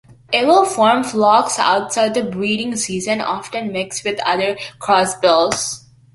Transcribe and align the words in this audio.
It 0.33 0.47
will 0.47 0.65
form 0.65 1.03
flocks 1.03 1.59
outside 1.59 2.15
the 2.15 2.23
breeding 2.23 2.75
season, 2.75 3.21
often 3.21 3.71
mixed 3.71 4.03
with 4.03 4.19
other 4.25 4.57
crossbills. 4.79 5.85